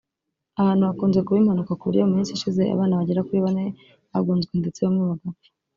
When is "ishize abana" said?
2.33-2.97